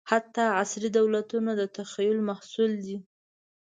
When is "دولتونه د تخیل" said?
0.97-2.17